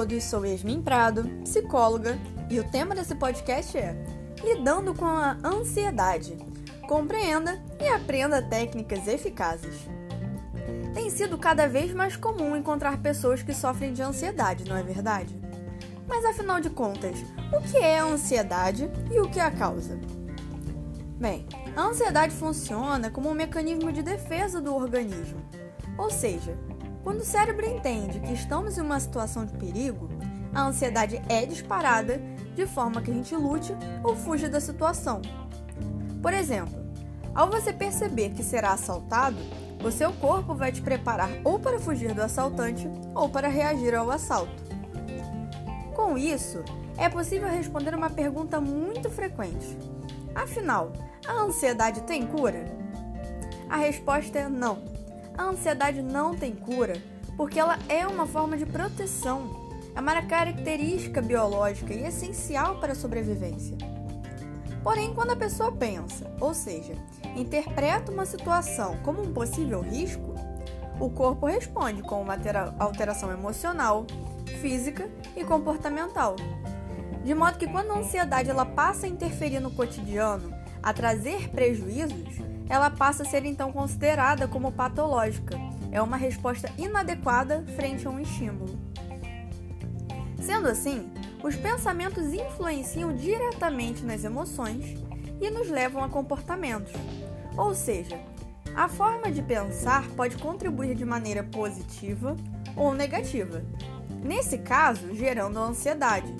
todos, 0.00 0.24
sou 0.24 0.46
Yasmin 0.46 0.80
Prado, 0.80 1.28
psicóloga, 1.42 2.18
e 2.48 2.58
o 2.58 2.64
tema 2.64 2.94
desse 2.94 3.14
podcast 3.14 3.76
é 3.76 3.94
Lidando 4.42 4.94
com 4.94 5.04
a 5.04 5.36
Ansiedade. 5.44 6.38
Compreenda 6.88 7.62
e 7.78 7.86
aprenda 7.86 8.40
técnicas 8.40 9.06
eficazes. 9.06 9.74
Tem 10.94 11.10
sido 11.10 11.36
cada 11.36 11.68
vez 11.68 11.92
mais 11.92 12.16
comum 12.16 12.56
encontrar 12.56 13.02
pessoas 13.02 13.42
que 13.42 13.52
sofrem 13.52 13.92
de 13.92 14.00
ansiedade, 14.00 14.66
não 14.66 14.74
é 14.74 14.82
verdade? 14.82 15.38
Mas 16.08 16.24
afinal 16.24 16.60
de 16.60 16.70
contas, 16.70 17.18
o 17.52 17.60
que 17.60 17.76
é 17.76 17.98
a 17.98 18.04
ansiedade 18.04 18.90
e 19.10 19.20
o 19.20 19.28
que 19.28 19.38
a 19.38 19.50
causa? 19.50 20.00
Bem, 21.18 21.46
a 21.76 21.82
ansiedade 21.82 22.34
funciona 22.34 23.10
como 23.10 23.28
um 23.28 23.34
mecanismo 23.34 23.92
de 23.92 24.02
defesa 24.02 24.62
do 24.62 24.74
organismo, 24.74 25.42
ou 25.98 26.10
seja, 26.10 26.56
quando 27.02 27.20
o 27.20 27.24
cérebro 27.24 27.66
entende 27.66 28.20
que 28.20 28.32
estamos 28.32 28.76
em 28.76 28.82
uma 28.82 29.00
situação 29.00 29.44
de 29.44 29.54
perigo, 29.54 30.08
a 30.54 30.62
ansiedade 30.62 31.20
é 31.28 31.46
disparada 31.46 32.20
de 32.54 32.66
forma 32.66 33.00
que 33.00 33.10
a 33.10 33.14
gente 33.14 33.34
lute 33.34 33.74
ou 34.02 34.14
fuja 34.16 34.48
da 34.48 34.60
situação. 34.60 35.22
Por 36.20 36.32
exemplo, 36.32 36.78
ao 37.34 37.48
você 37.48 37.72
perceber 37.72 38.30
que 38.30 38.42
será 38.42 38.72
assaltado, 38.72 39.38
o 39.82 39.90
seu 39.90 40.12
corpo 40.12 40.54
vai 40.54 40.70
te 40.70 40.82
preparar 40.82 41.30
ou 41.42 41.58
para 41.58 41.78
fugir 41.78 42.12
do 42.12 42.22
assaltante 42.22 42.86
ou 43.14 43.28
para 43.28 43.48
reagir 43.48 43.94
ao 43.94 44.10
assalto. 44.10 44.62
Com 45.94 46.18
isso, 46.18 46.62
é 46.98 47.08
possível 47.08 47.48
responder 47.48 47.94
uma 47.94 48.10
pergunta 48.10 48.60
muito 48.60 49.08
frequente: 49.08 49.78
afinal, 50.34 50.92
a 51.26 51.32
ansiedade 51.32 52.02
tem 52.02 52.26
cura? 52.26 52.64
A 53.68 53.76
resposta 53.76 54.38
é 54.38 54.48
não. 54.48 54.82
A 55.36 55.44
ansiedade 55.44 56.02
não 56.02 56.34
tem 56.34 56.54
cura 56.54 57.00
porque 57.36 57.58
ela 57.58 57.78
é 57.88 58.06
uma 58.06 58.26
forma 58.26 58.56
de 58.56 58.66
proteção, 58.66 59.70
é 59.94 60.00
uma 60.00 60.22
característica 60.22 61.22
biológica 61.22 61.94
e 61.94 62.04
essencial 62.06 62.76
para 62.76 62.92
a 62.92 62.94
sobrevivência. 62.94 63.76
Porém, 64.82 65.14
quando 65.14 65.30
a 65.30 65.36
pessoa 65.36 65.72
pensa, 65.72 66.30
ou 66.40 66.54
seja, 66.54 66.94
interpreta 67.36 68.12
uma 68.12 68.24
situação 68.24 68.96
como 69.02 69.22
um 69.22 69.32
possível 69.32 69.80
risco, 69.80 70.34
o 70.98 71.08
corpo 71.10 71.46
responde 71.46 72.02
com 72.02 72.20
uma 72.20 72.36
alteração 72.78 73.30
emocional, 73.32 74.06
física 74.60 75.10
e 75.36 75.44
comportamental. 75.44 76.36
De 77.24 77.34
modo 77.34 77.58
que 77.58 77.66
quando 77.66 77.92
a 77.92 77.98
ansiedade 77.98 78.50
ela 78.50 78.64
passa 78.64 79.06
a 79.06 79.08
interferir 79.08 79.60
no 79.60 79.70
cotidiano, 79.70 80.54
a 80.82 80.92
trazer 80.92 81.48
prejuízos, 81.50 82.38
ela 82.70 82.88
passa 82.88 83.24
a 83.24 83.26
ser 83.26 83.44
então 83.44 83.72
considerada 83.72 84.46
como 84.46 84.70
patológica. 84.70 85.58
É 85.90 86.00
uma 86.00 86.16
resposta 86.16 86.70
inadequada 86.78 87.64
frente 87.74 88.06
a 88.06 88.10
um 88.10 88.20
estímulo. 88.20 88.78
Sendo 90.40 90.68
assim, 90.68 91.10
os 91.42 91.56
pensamentos 91.56 92.32
influenciam 92.32 93.12
diretamente 93.12 94.04
nas 94.04 94.22
emoções 94.22 94.94
e 95.40 95.50
nos 95.50 95.68
levam 95.68 96.04
a 96.04 96.08
comportamentos. 96.08 96.92
Ou 97.56 97.74
seja, 97.74 98.16
a 98.76 98.88
forma 98.88 99.32
de 99.32 99.42
pensar 99.42 100.06
pode 100.10 100.36
contribuir 100.36 100.94
de 100.94 101.04
maneira 101.04 101.42
positiva 101.42 102.36
ou 102.76 102.94
negativa, 102.94 103.64
nesse 104.22 104.58
caso, 104.58 105.12
gerando 105.12 105.58
ansiedade, 105.58 106.32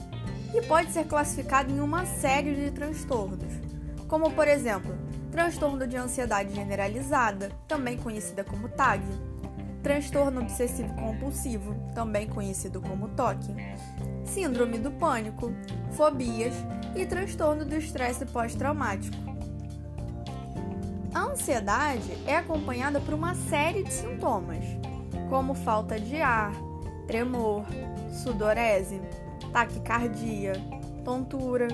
e 0.54 0.62
pode 0.62 0.92
ser 0.92 1.06
classificado 1.06 1.72
em 1.72 1.80
uma 1.80 2.06
série 2.06 2.54
de 2.54 2.70
transtornos, 2.70 3.52
como 4.06 4.30
por 4.30 4.46
exemplo, 4.46 4.94
transtorno 5.30 5.86
de 5.86 5.96
ansiedade 5.96 6.54
generalizada, 6.54 7.50
também 7.68 7.96
conhecida 7.96 8.44
como 8.44 8.68
TAG, 8.68 9.02
transtorno 9.82 10.42
obsessivo 10.42 10.94
compulsivo, 10.94 11.74
também 11.94 12.28
conhecido 12.28 12.80
como 12.80 13.08
TOC, 13.08 13.54
síndrome 14.24 14.78
do 14.78 14.90
pânico, 14.90 15.52
fobias 15.92 16.54
e 16.94 17.06
transtorno 17.06 17.64
do 17.64 17.76
estresse 17.76 18.26
pós-traumático. 18.26 19.16
A 21.14 21.20
ansiedade 21.20 22.12
é 22.26 22.36
acompanhada 22.36 23.00
por 23.00 23.14
uma 23.14 23.34
série 23.34 23.82
de 23.82 23.92
sintomas, 23.92 24.64
como 25.28 25.54
falta 25.54 25.98
de 25.98 26.20
ar, 26.20 26.52
tremor, 27.06 27.64
sudorese, 28.22 29.00
taquicardia, 29.52 30.52
tontura, 31.04 31.69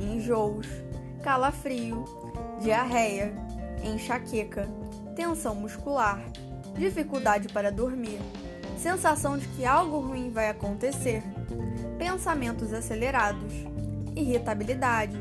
enjoos, 0.00 0.66
calafrio, 1.22 2.04
diarreia, 2.60 3.32
enxaqueca, 3.82 4.68
tensão 5.16 5.54
muscular, 5.54 6.22
dificuldade 6.76 7.48
para 7.48 7.72
dormir, 7.72 8.20
sensação 8.76 9.36
de 9.36 9.46
que 9.48 9.64
algo 9.64 10.00
ruim 10.00 10.30
vai 10.30 10.48
acontecer, 10.48 11.22
pensamentos 11.98 12.72
acelerados, 12.72 13.52
irritabilidade, 14.14 15.18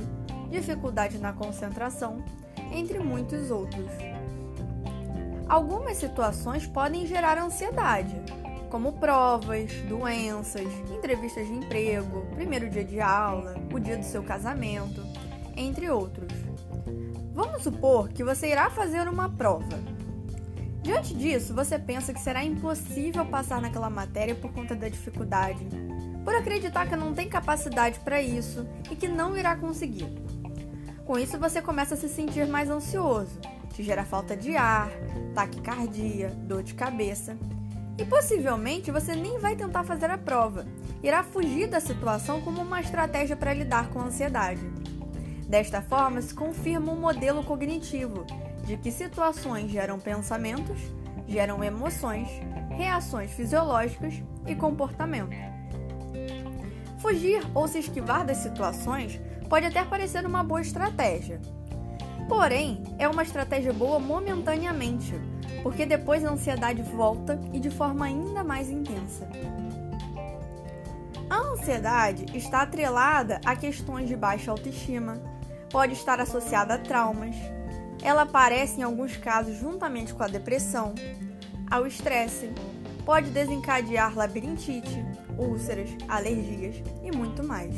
dificuldade 0.49 1.17
na 1.17 1.33
concentração, 1.33 2.23
entre 2.71 2.99
muitos 2.99 3.49
outros. 3.49 3.89
Algumas 5.47 5.97
situações 5.97 6.67
podem 6.67 7.07
gerar 7.07 7.37
ansiedade, 7.37 8.15
como 8.69 8.93
provas, 8.93 9.71
doenças, 9.87 10.67
entrevistas 10.95 11.47
de 11.47 11.53
emprego, 11.53 12.25
primeiro 12.35 12.69
dia 12.69 12.83
de 12.83 13.01
aula, 13.01 13.55
o 13.73 13.79
dia 13.79 13.97
do 13.97 14.03
seu 14.03 14.21
casamento, 14.21 15.03
entre 15.57 15.89
outros. 15.89 16.31
Vamos 17.39 17.63
supor 17.63 18.09
que 18.09 18.21
você 18.21 18.51
irá 18.51 18.69
fazer 18.69 19.07
uma 19.07 19.29
prova. 19.29 19.79
Diante 20.83 21.13
disso, 21.13 21.53
você 21.53 21.79
pensa 21.79 22.13
que 22.13 22.19
será 22.19 22.43
impossível 22.43 23.25
passar 23.25 23.61
naquela 23.61 23.89
matéria 23.89 24.35
por 24.35 24.51
conta 24.51 24.75
da 24.75 24.89
dificuldade, 24.89 25.65
por 26.25 26.35
acreditar 26.35 26.89
que 26.89 26.97
não 26.97 27.13
tem 27.13 27.29
capacidade 27.29 28.01
para 28.01 28.21
isso 28.21 28.67
e 28.91 28.95
que 28.97 29.07
não 29.07 29.37
irá 29.37 29.55
conseguir. 29.55 30.09
Com 31.05 31.17
isso, 31.17 31.39
você 31.39 31.61
começa 31.61 31.93
a 31.93 31.97
se 31.97 32.09
sentir 32.09 32.45
mais 32.45 32.69
ansioso, 32.69 33.39
te 33.73 33.83
gera 33.83 34.03
falta 34.03 34.35
de 34.35 34.57
ar, 34.57 34.91
taquicardia, 35.33 36.31
dor 36.41 36.61
de 36.61 36.73
cabeça. 36.73 37.37
E 37.97 38.03
possivelmente 38.03 38.91
você 38.91 39.15
nem 39.15 39.39
vai 39.39 39.55
tentar 39.55 39.85
fazer 39.85 40.09
a 40.09 40.17
prova, 40.17 40.65
irá 41.01 41.23
fugir 41.23 41.69
da 41.69 41.79
situação 41.79 42.41
como 42.41 42.61
uma 42.61 42.81
estratégia 42.81 43.37
para 43.37 43.53
lidar 43.53 43.87
com 43.91 44.01
a 44.01 44.07
ansiedade. 44.07 44.88
Desta 45.49 45.81
forma, 45.81 46.21
se 46.21 46.31
confirma 46.31 46.91
um 46.91 46.99
modelo 46.99 47.43
cognitivo 47.43 48.23
de 48.63 48.77
que 48.77 48.91
situações 48.91 49.71
geram 49.71 49.99
pensamentos, 49.99 50.79
geram 51.27 51.63
emoções, 51.63 52.29
reações 52.69 53.31
fisiológicas 53.31 54.21
e 54.45 54.53
comportamento. 54.53 55.35
Fugir 56.99 57.41
ou 57.55 57.67
se 57.67 57.79
esquivar 57.79 58.23
das 58.23 58.37
situações 58.37 59.19
pode 59.49 59.65
até 59.65 59.83
parecer 59.83 60.23
uma 60.23 60.43
boa 60.43 60.61
estratégia. 60.61 61.41
Porém, 62.27 62.83
é 62.99 63.07
uma 63.07 63.23
estratégia 63.23 63.73
boa 63.73 63.97
momentaneamente, 63.97 65.19
porque 65.63 65.83
depois 65.83 66.23
a 66.23 66.29
ansiedade 66.29 66.83
volta 66.83 67.39
e 67.51 67.59
de 67.59 67.71
forma 67.71 68.05
ainda 68.05 68.43
mais 68.43 68.69
intensa. 68.69 69.27
A 71.27 71.37
ansiedade 71.37 72.37
está 72.37 72.61
atrelada 72.61 73.41
a 73.43 73.55
questões 73.55 74.07
de 74.07 74.15
baixa 74.15 74.51
autoestima, 74.51 75.19
pode 75.71 75.93
estar 75.93 76.19
associada 76.19 76.75
a 76.75 76.77
traumas. 76.77 77.35
Ela 78.01 78.23
aparece 78.23 78.79
em 78.79 78.83
alguns 78.83 79.17
casos 79.17 79.57
juntamente 79.57 80.13
com 80.13 80.23
a 80.23 80.27
depressão, 80.27 80.93
ao 81.69 81.85
estresse, 81.85 82.51
pode 83.05 83.29
desencadear 83.29 84.15
labirintite, 84.15 85.05
úlceras, 85.37 85.89
alergias 86.07 86.75
e 87.03 87.15
muito 87.15 87.43
mais. 87.43 87.75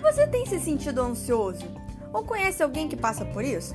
Você 0.00 0.26
tem 0.26 0.46
se 0.46 0.58
sentido 0.58 1.00
ansioso 1.00 1.64
ou 2.12 2.24
conhece 2.24 2.62
alguém 2.62 2.88
que 2.88 2.96
passa 2.96 3.24
por 3.24 3.44
isso? 3.44 3.74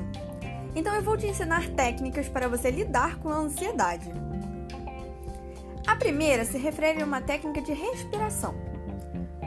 Então 0.75 0.93
eu 0.95 1.01
vou 1.01 1.17
te 1.17 1.27
ensinar 1.27 1.69
técnicas 1.69 2.27
para 2.27 2.47
você 2.47 2.69
lidar 2.69 3.17
com 3.19 3.29
a 3.29 3.37
ansiedade. 3.37 4.11
A 5.85 5.95
primeira 5.95 6.43
se 6.45 6.57
refere 6.57 7.01
a 7.01 7.05
uma 7.05 7.21
técnica 7.21 7.61
de 7.61 7.73
respiração. 7.73 8.53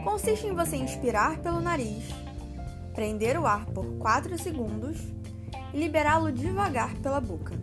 Consiste 0.04 0.46
em 0.46 0.54
você 0.54 0.76
inspirar 0.76 1.38
pelo 1.38 1.60
nariz 1.60 2.08
prender 2.94 3.38
o 3.38 3.46
ar 3.46 3.66
por 3.66 3.84
4 3.98 4.38
segundos 4.38 4.98
e 5.72 5.78
liberá-lo 5.78 6.32
devagar 6.32 6.94
pela 6.96 7.20
boca. 7.20 7.54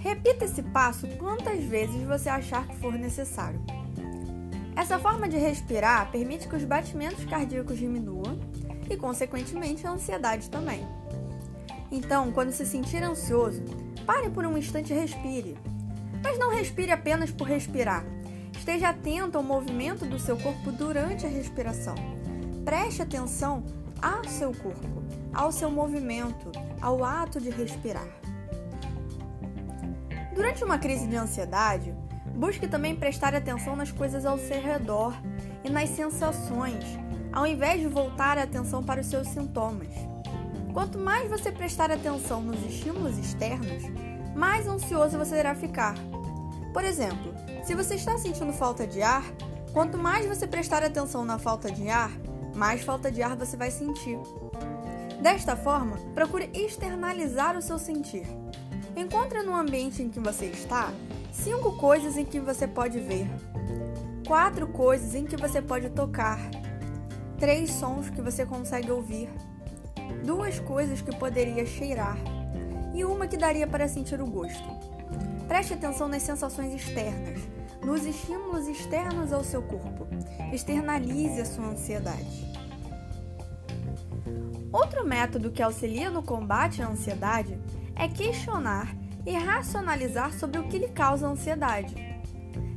Repita 0.00 0.44
esse 0.44 0.62
passo 0.62 1.06
quantas 1.18 1.62
vezes 1.64 2.02
você 2.04 2.28
achar 2.28 2.66
que 2.66 2.76
for 2.76 2.94
necessário. 2.94 3.60
Essa 4.74 4.98
forma 4.98 5.28
de 5.28 5.36
respirar 5.36 6.10
permite 6.10 6.48
que 6.48 6.56
os 6.56 6.64
batimentos 6.64 7.24
cardíacos 7.26 7.76
diminuam 7.76 8.38
e, 8.88 8.96
consequentemente, 8.96 9.86
a 9.86 9.90
ansiedade 9.90 10.48
também. 10.48 10.86
Então, 11.92 12.32
quando 12.32 12.52
se 12.52 12.64
sentir 12.64 13.02
ansioso, 13.02 13.62
pare 14.06 14.30
por 14.30 14.46
um 14.46 14.56
instante 14.56 14.92
e 14.92 14.96
respire. 14.96 15.58
Mas 16.22 16.38
não 16.38 16.50
respire 16.50 16.92
apenas 16.92 17.30
por 17.30 17.46
respirar. 17.46 18.04
Esteja 18.56 18.90
atento 18.90 19.36
ao 19.36 19.44
movimento 19.44 20.06
do 20.06 20.18
seu 20.18 20.36
corpo 20.36 20.70
durante 20.72 21.26
a 21.26 21.28
respiração. 21.28 21.94
Preste 22.64 23.02
atenção 23.02 23.64
ao 24.02 24.24
seu 24.24 24.52
corpo, 24.52 25.02
ao 25.32 25.52
seu 25.52 25.70
movimento, 25.70 26.50
ao 26.80 27.04
ato 27.04 27.40
de 27.40 27.50
respirar. 27.50 28.08
Durante 30.34 30.64
uma 30.64 30.78
crise 30.78 31.06
de 31.06 31.16
ansiedade, 31.16 31.94
Busque 32.40 32.66
também 32.66 32.96
prestar 32.96 33.34
atenção 33.34 33.76
nas 33.76 33.92
coisas 33.92 34.24
ao 34.24 34.38
seu 34.38 34.62
redor 34.62 35.14
e 35.62 35.68
nas 35.68 35.90
sensações, 35.90 36.82
ao 37.30 37.46
invés 37.46 37.82
de 37.82 37.86
voltar 37.86 38.38
a 38.38 38.44
atenção 38.44 38.82
para 38.82 39.02
os 39.02 39.08
seus 39.08 39.28
sintomas. 39.28 39.92
Quanto 40.72 40.98
mais 40.98 41.28
você 41.28 41.52
prestar 41.52 41.90
atenção 41.90 42.40
nos 42.40 42.64
estímulos 42.64 43.18
externos, 43.18 43.82
mais 44.34 44.66
ansioso 44.66 45.18
você 45.18 45.38
irá 45.38 45.54
ficar. 45.54 45.94
Por 46.72 46.82
exemplo, 46.82 47.34
se 47.62 47.74
você 47.74 47.96
está 47.96 48.16
sentindo 48.16 48.54
falta 48.54 48.86
de 48.86 49.02
ar, 49.02 49.24
quanto 49.74 49.98
mais 49.98 50.24
você 50.24 50.46
prestar 50.46 50.82
atenção 50.82 51.26
na 51.26 51.38
falta 51.38 51.70
de 51.70 51.90
ar, 51.90 52.10
mais 52.54 52.82
falta 52.82 53.10
de 53.10 53.22
ar 53.22 53.36
você 53.36 53.56
vai 53.56 53.70
sentir. 53.70 54.18
Desta 55.20 55.54
forma, 55.56 55.96
procure 56.14 56.50
externalizar 56.54 57.56
o 57.56 57.62
seu 57.62 57.78
sentir. 57.78 58.26
Encontre 58.96 59.42
no 59.42 59.54
ambiente 59.54 60.02
em 60.02 60.08
que 60.08 60.18
você 60.18 60.46
está 60.46 60.92
cinco 61.32 61.76
coisas 61.76 62.16
em 62.16 62.24
que 62.24 62.40
você 62.40 62.66
pode 62.66 62.98
ver, 62.98 63.26
quatro 64.26 64.66
coisas 64.68 65.14
em 65.14 65.24
que 65.24 65.36
você 65.36 65.62
pode 65.62 65.90
tocar, 65.90 66.38
três 67.38 67.70
sons 67.70 68.10
que 68.10 68.20
você 68.20 68.44
consegue 68.44 68.90
ouvir, 68.90 69.28
duas 70.24 70.58
coisas 70.58 71.00
que 71.00 71.14
poderia 71.16 71.64
cheirar 71.64 72.16
e 72.94 73.04
uma 73.04 73.26
que 73.26 73.36
daria 73.36 73.66
para 73.66 73.88
sentir 73.88 74.20
o 74.20 74.26
gosto. 74.26 74.68
Preste 75.46 75.74
atenção 75.74 76.08
nas 76.08 76.22
sensações 76.22 76.74
externas, 76.74 77.40
nos 77.82 78.04
estímulos 78.04 78.68
externos 78.68 79.32
ao 79.32 79.42
seu 79.42 79.62
corpo. 79.62 80.06
Externalize 80.52 81.40
a 81.40 81.44
sua 81.44 81.66
ansiedade. 81.66 82.50
Outro 84.72 85.06
método 85.06 85.50
que 85.50 85.62
auxilia 85.62 86.10
no 86.10 86.22
combate 86.22 86.82
à 86.82 86.88
ansiedade 86.88 87.58
é 87.96 88.06
questionar 88.08 88.94
e 89.26 89.32
racionalizar 89.32 90.32
sobre 90.32 90.58
o 90.58 90.68
que 90.68 90.78
lhe 90.78 90.88
causa 90.88 91.26
ansiedade. 91.26 91.94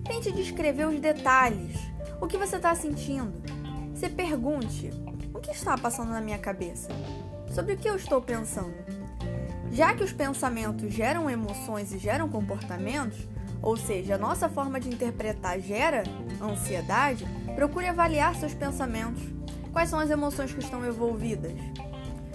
Tente 0.03 0.31
descrever 0.31 0.87
os 0.87 0.99
detalhes, 0.99 1.77
o 2.19 2.27
que 2.27 2.37
você 2.37 2.55
está 2.55 2.73
sentindo. 2.75 3.33
Se 3.93 4.09
pergunte: 4.09 4.89
o 5.33 5.39
que 5.39 5.51
está 5.51 5.77
passando 5.77 6.09
na 6.09 6.21
minha 6.21 6.39
cabeça? 6.39 6.89
Sobre 7.53 7.73
o 7.73 7.77
que 7.77 7.87
eu 7.87 7.95
estou 7.95 8.21
pensando? 8.21 8.73
Já 9.71 9.93
que 9.93 10.03
os 10.03 10.11
pensamentos 10.11 10.91
geram 10.91 11.29
emoções 11.29 11.93
e 11.93 11.97
geram 11.97 12.27
comportamentos, 12.29 13.27
ou 13.63 13.77
seja, 13.77 14.15
a 14.15 14.17
nossa 14.17 14.49
forma 14.49 14.77
de 14.77 14.89
interpretar 14.89 15.57
gera 15.59 16.03
ansiedade, 16.41 17.25
procure 17.55 17.87
avaliar 17.87 18.35
seus 18.35 18.53
pensamentos. 18.53 19.23
Quais 19.71 19.89
são 19.89 19.99
as 19.99 20.09
emoções 20.09 20.51
que 20.53 20.59
estão 20.59 20.85
envolvidas? 20.85 21.53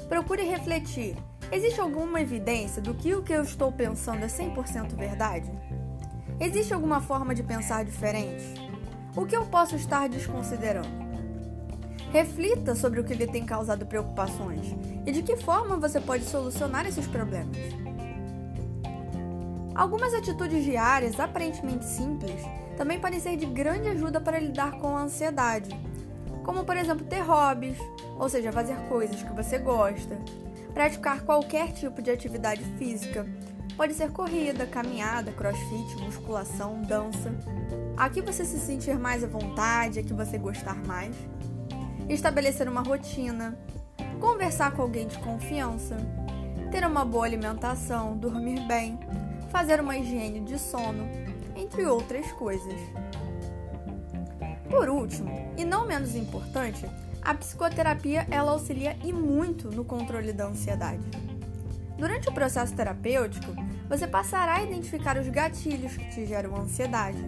Procure 0.08 0.42
refletir. 0.42 1.14
Existe 1.52 1.80
alguma 1.80 2.20
evidência 2.20 2.80
do 2.80 2.94
que 2.94 3.14
o 3.14 3.22
que 3.22 3.32
eu 3.32 3.42
estou 3.42 3.70
pensando 3.70 4.24
é 4.24 4.26
100% 4.26 4.96
verdade? 4.96 5.52
Existe 6.40 6.72
alguma 6.72 7.00
forma 7.00 7.34
de 7.34 7.42
pensar 7.42 7.84
diferente? 7.84 8.54
O 9.14 9.26
que 9.26 9.36
eu 9.36 9.44
posso 9.44 9.76
estar 9.76 10.08
desconsiderando? 10.08 10.88
Reflita 12.10 12.74
sobre 12.74 13.00
o 13.00 13.04
que 13.04 13.14
lhe 13.14 13.26
tem 13.26 13.44
causado 13.44 13.84
preocupações 13.84 14.74
e 15.04 15.12
de 15.12 15.22
que 15.22 15.36
forma 15.36 15.76
você 15.76 16.00
pode 16.00 16.24
solucionar 16.24 16.86
esses 16.86 17.06
problemas. 17.06 17.56
Algumas 19.78 20.12
atitudes 20.12 20.64
diárias, 20.64 21.20
aparentemente 21.20 21.84
simples, 21.84 22.42
também 22.76 22.98
podem 22.98 23.20
ser 23.20 23.36
de 23.36 23.46
grande 23.46 23.88
ajuda 23.88 24.20
para 24.20 24.40
lidar 24.40 24.72
com 24.72 24.96
a 24.96 25.02
ansiedade, 25.02 25.70
como 26.42 26.64
por 26.64 26.76
exemplo 26.76 27.06
ter 27.06 27.20
hobbies, 27.20 27.78
ou 28.18 28.28
seja, 28.28 28.50
fazer 28.50 28.74
coisas 28.88 29.22
que 29.22 29.32
você 29.32 29.56
gosta, 29.56 30.18
praticar 30.74 31.20
qualquer 31.20 31.70
tipo 31.70 32.02
de 32.02 32.10
atividade 32.10 32.64
física, 32.76 33.24
pode 33.76 33.94
ser 33.94 34.10
corrida, 34.10 34.66
caminhada, 34.66 35.30
crossfit, 35.30 35.94
musculação, 36.02 36.82
dança, 36.82 37.32
a 37.96 38.10
que 38.10 38.20
você 38.20 38.44
se 38.44 38.58
sentir 38.58 38.98
mais 38.98 39.22
à 39.22 39.28
vontade, 39.28 40.00
a 40.00 40.02
que 40.02 40.12
você 40.12 40.38
gostar 40.38 40.74
mais. 40.88 41.14
Estabelecer 42.08 42.68
uma 42.68 42.82
rotina, 42.82 43.56
conversar 44.18 44.72
com 44.72 44.82
alguém 44.82 45.06
de 45.06 45.16
confiança, 45.18 45.96
ter 46.68 46.84
uma 46.84 47.04
boa 47.04 47.24
alimentação, 47.24 48.16
dormir 48.16 48.66
bem, 48.66 48.98
fazer 49.50 49.80
uma 49.80 49.96
higiene 49.96 50.40
de 50.40 50.58
sono, 50.58 51.08
entre 51.56 51.84
outras 51.84 52.30
coisas. 52.32 52.80
Por 54.70 54.88
último, 54.88 55.30
e 55.56 55.64
não 55.64 55.86
menos 55.86 56.14
importante, 56.14 56.86
a 57.22 57.34
psicoterapia 57.34 58.26
ela 58.30 58.52
auxilia 58.52 58.96
e 59.04 59.12
muito 59.12 59.70
no 59.70 59.84
controle 59.84 60.32
da 60.32 60.46
ansiedade. 60.46 61.02
Durante 61.96 62.28
o 62.28 62.32
processo 62.32 62.74
terapêutico, 62.74 63.52
você 63.88 64.06
passará 64.06 64.56
a 64.56 64.62
identificar 64.62 65.16
os 65.18 65.28
gatilhos 65.28 65.96
que 65.96 66.08
te 66.10 66.26
geram 66.26 66.54
ansiedade, 66.56 67.18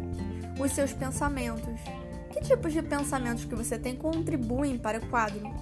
os 0.60 0.72
seus 0.72 0.92
pensamentos, 0.92 1.80
que 2.30 2.40
tipos 2.40 2.72
de 2.72 2.82
pensamentos 2.82 3.44
que 3.44 3.54
você 3.54 3.78
tem 3.78 3.96
contribuem 3.96 4.78
para 4.78 4.98
o 4.98 5.06
quadro? 5.06 5.52